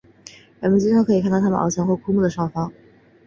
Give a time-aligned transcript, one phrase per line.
[0.61, 2.73] 人们经常可以看到它们翱翔或栖息在篱笆桩或枯木的上方。